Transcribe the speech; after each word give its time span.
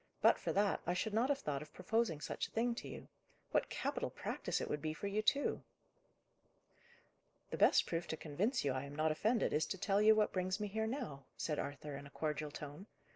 "But 0.19 0.39
for 0.39 0.51
that, 0.53 0.81
I 0.87 0.95
should 0.95 1.13
not 1.13 1.29
have 1.29 1.37
thought 1.37 1.61
of 1.61 1.73
proposing 1.75 2.21
such 2.21 2.47
a 2.47 2.49
thing 2.49 2.73
to 2.73 2.87
you. 2.87 3.07
What 3.51 3.69
capital 3.69 4.09
practice 4.09 4.59
it 4.59 4.67
would 4.67 4.81
be 4.81 4.95
for 4.95 5.05
you, 5.05 5.21
too!" 5.21 5.61
"The 7.51 7.57
best 7.59 7.85
proof 7.85 8.07
to 8.07 8.17
convince 8.17 8.65
you 8.65 8.71
I 8.73 8.85
am 8.85 8.95
not 8.95 9.11
offended, 9.11 9.53
is 9.53 9.67
to 9.67 9.77
tell 9.77 10.01
you 10.01 10.15
what 10.15 10.33
brings 10.33 10.59
me 10.59 10.69
here 10.69 10.87
now," 10.87 11.25
said 11.37 11.59
Arthur 11.59 11.95
in 11.95 12.07
a 12.07 12.09
cordial 12.09 12.49
tone. 12.49 12.87